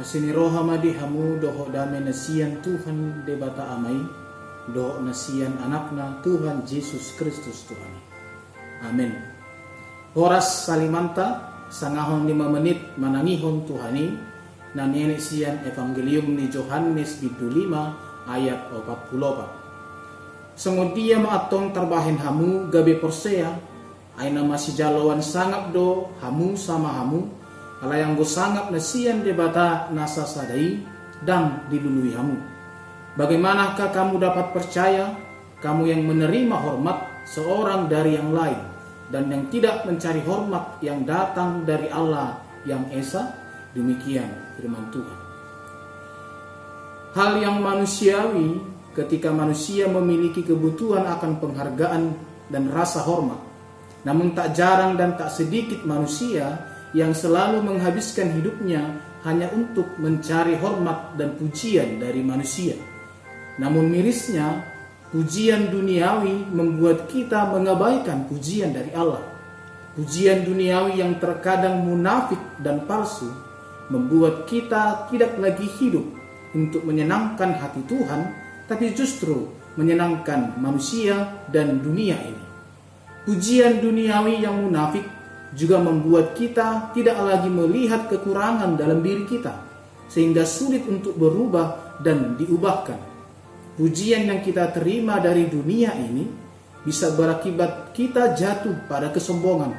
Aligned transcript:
Asini 0.00 0.32
roha 0.32 0.64
madi 0.64 0.96
hamu 0.96 1.36
doho 1.36 1.68
dame 1.68 2.00
nasian 2.00 2.64
Tuhan 2.64 3.20
debata 3.28 3.68
amai 3.76 4.00
doho 4.72 4.96
nasian 5.04 5.52
anakna 5.60 6.24
Tuhan 6.24 6.64
Yesus 6.64 7.20
Kristus 7.20 7.68
Tuhan. 7.68 7.92
Amin. 8.88 9.12
Horas 10.16 10.64
salimanta 10.64 11.52
sangahon 11.68 12.24
lima 12.24 12.48
menit 12.48 12.96
manangihon 12.96 13.68
Tuhani 13.68 14.16
na 14.72 14.88
nene 14.88 15.20
sian 15.20 15.60
evangelium 15.68 16.32
ni 16.32 16.48
Johannes 16.48 17.20
bidu 17.20 17.52
lima 17.52 17.92
ayat 18.24 18.72
44. 18.72 20.56
Sengodia 20.56 21.20
maatong 21.20 21.76
terbahin 21.76 22.16
hamu 22.16 22.72
gabe 22.72 22.96
porsea 22.96 23.52
aina 24.16 24.40
masih 24.48 24.72
jalawan 24.72 25.20
sangat 25.20 25.76
do 25.76 26.08
hamu 26.24 26.56
sama 26.56 26.88
hamu 27.04 27.28
ala 27.80 27.96
yang 27.96 28.12
go 28.12 28.24
sangat 28.24 28.68
nasian 28.68 29.24
debata 29.24 29.88
nasa 29.92 30.28
sadai 30.28 30.80
dan 31.24 31.64
dilului 31.72 32.12
kamu. 32.12 32.36
Bagaimanakah 33.16 33.88
kamu 33.90 34.20
dapat 34.20 34.46
percaya 34.52 35.16
kamu 35.60 35.82
yang 35.92 36.02
menerima 36.04 36.56
hormat 36.56 37.04
seorang 37.28 37.88
dari 37.88 38.16
yang 38.16 38.32
lain 38.32 38.60
dan 39.10 39.28
yang 39.28 39.44
tidak 39.48 39.84
mencari 39.84 40.22
hormat 40.24 40.78
yang 40.84 41.04
datang 41.04 41.64
dari 41.64 41.88
Allah 41.90 42.40
yang 42.68 42.84
Esa? 42.92 43.36
Demikian 43.70 44.26
firman 44.58 44.90
Tuhan. 44.90 45.18
Hal 47.14 47.38
yang 47.42 47.62
manusiawi 47.62 48.58
ketika 48.94 49.30
manusia 49.30 49.86
memiliki 49.86 50.42
kebutuhan 50.42 51.06
akan 51.06 51.38
penghargaan 51.38 52.02
dan 52.50 52.64
rasa 52.70 53.02
hormat. 53.06 53.38
Namun 54.02 54.34
tak 54.34 54.58
jarang 54.58 54.98
dan 54.98 55.14
tak 55.14 55.30
sedikit 55.30 55.86
manusia 55.86 56.69
yang 56.96 57.14
selalu 57.14 57.62
menghabiskan 57.62 58.34
hidupnya 58.34 58.98
hanya 59.22 59.52
untuk 59.52 59.86
mencari 60.00 60.56
hormat 60.56 61.14
dan 61.20 61.36
pujian 61.36 62.00
dari 62.00 62.24
manusia. 62.24 62.74
Namun 63.60 63.92
mirisnya, 63.92 64.64
pujian 65.12 65.68
duniawi 65.68 66.48
membuat 66.48 67.06
kita 67.12 67.52
mengabaikan 67.52 68.24
pujian 68.26 68.72
dari 68.72 68.90
Allah. 68.96 69.20
Pujian 69.92 70.46
duniawi 70.48 71.02
yang 71.02 71.20
terkadang 71.20 71.84
munafik 71.84 72.40
dan 72.62 72.88
palsu 72.88 73.28
membuat 73.90 74.46
kita 74.46 75.10
tidak 75.10 75.36
lagi 75.36 75.66
hidup 75.82 76.06
untuk 76.54 76.86
menyenangkan 76.86 77.58
hati 77.58 77.82
Tuhan, 77.90 78.32
tapi 78.70 78.94
justru 78.94 79.50
menyenangkan 79.74 80.56
manusia 80.56 81.44
dan 81.50 81.82
dunia 81.82 82.16
ini. 82.22 82.44
Pujian 83.26 83.82
duniawi 83.84 84.40
yang 84.40 84.56
munafik 84.64 85.04
juga 85.54 85.82
membuat 85.82 86.38
kita 86.38 86.94
tidak 86.94 87.18
lagi 87.18 87.50
melihat 87.50 88.06
kekurangan 88.06 88.78
dalam 88.78 89.02
diri 89.02 89.26
kita, 89.26 89.54
sehingga 90.06 90.46
sulit 90.46 90.86
untuk 90.86 91.18
berubah 91.18 91.98
dan 92.02 92.38
diubahkan. 92.38 92.98
Pujian 93.74 94.28
yang 94.30 94.40
kita 94.44 94.70
terima 94.70 95.18
dari 95.18 95.48
dunia 95.50 95.94
ini 95.96 96.26
bisa 96.86 97.12
berakibat 97.12 97.92
kita 97.96 98.36
jatuh 98.38 98.86
pada 98.86 99.10
kesombongan, 99.10 99.74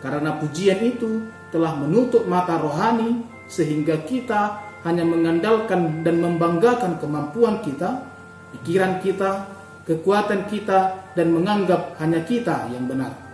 karena 0.00 0.38
pujian 0.38 0.80
itu 0.86 1.26
telah 1.50 1.74
menutup 1.74 2.28
mata 2.30 2.60
rohani, 2.60 3.24
sehingga 3.48 4.04
kita 4.04 4.62
hanya 4.86 5.02
mengandalkan 5.02 6.06
dan 6.06 6.22
membanggakan 6.22 7.02
kemampuan 7.02 7.58
kita, 7.66 8.06
pikiran 8.54 9.02
kita, 9.02 9.50
kekuatan 9.82 10.46
kita, 10.46 11.10
dan 11.18 11.34
menganggap 11.34 11.98
hanya 11.98 12.22
kita 12.22 12.70
yang 12.70 12.86
benar. 12.86 13.27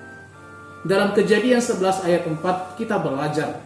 Dalam 0.84 1.16
kejadian 1.16 1.64
11 1.64 2.04
ayat 2.04 2.28
4 2.28 2.76
kita 2.76 3.00
belajar 3.00 3.56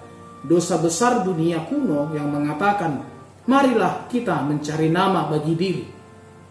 dosa 0.47 0.79
besar 0.79 1.27
dunia 1.27 1.67
kuno 1.67 2.15
yang 2.15 2.31
mengatakan 2.31 3.03
marilah 3.51 4.07
kita 4.07 4.39
mencari 4.47 4.87
nama 4.87 5.27
bagi 5.27 5.55
diri. 5.59 5.87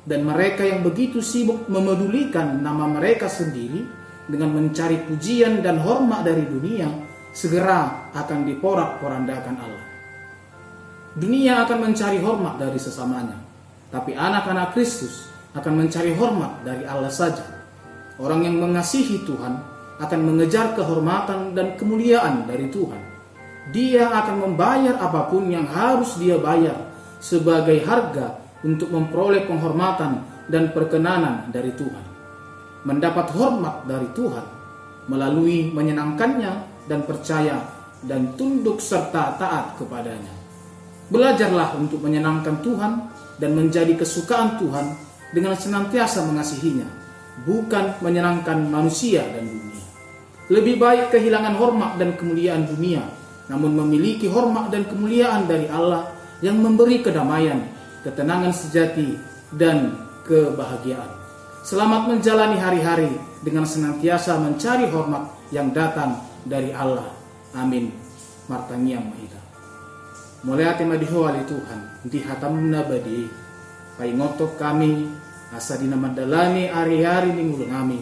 Dan 0.08 0.28
mereka 0.28 0.68
yang 0.68 0.84
begitu 0.84 1.24
sibuk 1.24 1.72
memedulikan 1.72 2.60
nama 2.60 2.84
mereka 2.88 3.32
sendiri 3.32 3.84
dengan 4.28 4.60
mencari 4.60 5.08
pujian 5.08 5.64
dan 5.64 5.80
hormat 5.80 6.28
dari 6.28 6.44
dunia 6.44 6.88
segera 7.32 8.12
akan 8.12 8.44
diporak-porandakan 8.48 9.56
Allah. 9.56 9.86
Dunia 11.16 11.64
akan 11.64 11.92
mencari 11.92 12.20
hormat 12.20 12.60
dari 12.60 12.80
sesamanya, 12.80 13.40
tapi 13.92 14.16
anak-anak 14.16 14.76
Kristus 14.76 15.32
akan 15.56 15.74
mencari 15.76 16.12
hormat 16.16 16.64
dari 16.64 16.84
Allah 16.88 17.12
saja. 17.12 17.44
Orang 18.20 18.48
yang 18.48 18.60
mengasihi 18.64 19.28
Tuhan 19.28 19.77
akan 19.98 20.20
mengejar 20.22 20.78
kehormatan 20.78 21.58
dan 21.58 21.74
kemuliaan 21.74 22.46
dari 22.46 22.70
Tuhan. 22.70 23.02
Dia 23.74 24.14
akan 24.14 24.36
membayar 24.48 24.96
apa 25.02 25.28
pun 25.28 25.50
yang 25.52 25.68
harus 25.68 26.16
dia 26.22 26.40
bayar 26.40 26.88
sebagai 27.20 27.84
harga 27.84 28.40
untuk 28.64 28.94
memperoleh 28.94 29.44
penghormatan 29.50 30.24
dan 30.48 30.72
perkenanan 30.72 31.52
dari 31.52 31.74
Tuhan. 31.76 32.06
Mendapat 32.88 33.34
hormat 33.36 33.84
dari 33.84 34.08
Tuhan 34.16 34.46
melalui 35.12 35.74
menyenangkannya 35.74 36.86
dan 36.88 37.04
percaya 37.04 37.60
dan 38.06 38.38
tunduk 38.40 38.80
serta 38.80 39.36
taat 39.36 39.76
kepadanya. 39.76 40.32
Belajarlah 41.08 41.76
untuk 41.80 42.04
menyenangkan 42.04 42.64
Tuhan 42.64 42.92
dan 43.40 43.52
menjadi 43.56 43.96
kesukaan 43.96 44.60
Tuhan 44.60 44.86
dengan 45.32 45.56
senantiasa 45.56 46.24
mengasihinya, 46.24 46.88
bukan 47.44 48.00
menyenangkan 48.00 48.68
manusia 48.68 49.24
dan 49.24 49.44
dunia. 49.48 49.67
Lebih 50.48 50.80
baik 50.80 51.12
kehilangan 51.12 51.60
hormat 51.60 52.00
dan 52.00 52.16
kemuliaan 52.16 52.64
dunia, 52.64 53.04
namun 53.52 53.76
memiliki 53.84 54.32
hormat 54.32 54.72
dan 54.72 54.88
kemuliaan 54.88 55.44
dari 55.44 55.68
Allah 55.68 56.08
yang 56.40 56.64
memberi 56.64 57.04
kedamaian, 57.04 57.68
ketenangan 58.08 58.56
sejati, 58.56 59.20
dan 59.52 60.00
kebahagiaan. 60.24 61.12
Selamat 61.68 62.08
menjalani 62.08 62.56
hari-hari 62.64 63.12
dengan 63.44 63.68
senantiasa 63.68 64.40
mencari 64.40 64.88
hormat 64.88 65.28
yang 65.52 65.76
datang 65.76 66.16
dari 66.48 66.72
Allah. 66.72 67.12
Amin. 67.52 67.92
Martaniam 68.48 69.04
Mahita. 69.04 69.44
Mulai 70.48 70.80
madihoali 70.88 71.44
Tuhan, 71.44 72.08
di 72.08 72.24
hatam 72.24 72.72
nabadi, 72.72 73.28
ngotok 74.00 74.56
kami, 74.56 75.12
asa 75.52 75.76
dinamadalani 75.76 76.72
hari-hari 76.72 77.36
minggu 77.36 77.68
kami, 77.68 78.00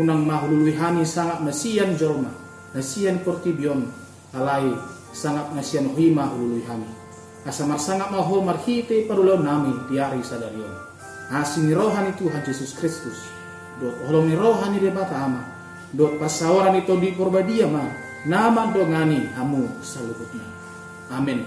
unang 0.00 0.26
mahululuhani 0.26 1.06
sangat 1.06 1.42
masian 1.42 1.94
jorma 1.94 2.30
nasian 2.74 3.22
portibion 3.22 3.86
alai 4.34 4.74
sangat 5.14 5.50
nasian 5.54 5.90
hui 5.94 6.10
mahululuhani 6.10 6.88
asamar 7.46 7.78
sangat 7.78 8.10
maho 8.10 8.40
marhite 8.40 9.04
parulau 9.04 9.36
nami 9.36 9.76
diari 9.92 10.24
sadarion. 10.24 10.72
Asini 11.24 11.72
rohani 11.72 12.12
Tuhan 12.20 12.44
Yesus 12.44 12.76
Kristus. 12.76 13.16
Dot 13.80 13.96
holongi 14.04 14.36
rohani 14.36 14.76
dia 14.76 14.92
bata 14.92 15.24
ama. 15.24 15.40
Dot 15.96 16.20
pasawaran 16.20 16.76
itu 16.76 16.92
di 17.00 17.16
porbadia 17.16 17.64
ma. 17.64 17.84
Nama 18.28 18.72
dongani 18.72 19.28
hamu 19.36 19.68
salubutnya 19.84 20.54
amin 21.12 21.44